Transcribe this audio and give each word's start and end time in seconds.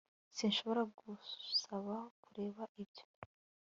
Sinshobora 0.37 0.81
kugusaba 0.97 1.95
kureka 2.23 2.63
ibyo 2.83 3.03